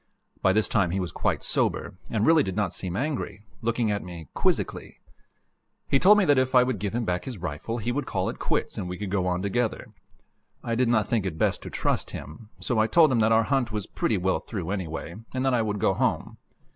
[0.41, 4.01] By this time he was quite sober, and really did not seem angry, looking at
[4.03, 4.97] me quizzically.
[5.87, 8.27] He told me that if I would give him back his rifle, he would call
[8.27, 9.93] it quits and we could go on together.
[10.63, 13.43] I did not think it best to trust him, so I told him that our
[13.43, 16.37] hunt was pretty well through, anyway, and that I would go home.